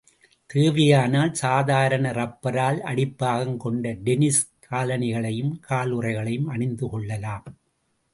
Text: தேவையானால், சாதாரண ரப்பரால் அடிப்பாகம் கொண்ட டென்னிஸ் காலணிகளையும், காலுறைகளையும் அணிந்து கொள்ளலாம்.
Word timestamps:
தேவையானால், 0.45 1.33
சாதாரண 1.33 2.11
ரப்பரால் 2.11 2.79
அடிப்பாகம் 2.81 3.57
கொண்ட 3.57 3.93
டென்னிஸ் 3.93 4.41
காலணிகளையும், 4.69 5.53
காலுறைகளையும் 5.69 6.47
அணிந்து 6.47 6.89
கொள்ளலாம். 6.89 7.45